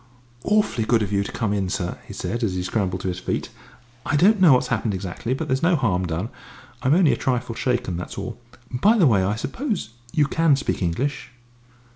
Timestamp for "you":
1.13-1.23, 10.11-10.25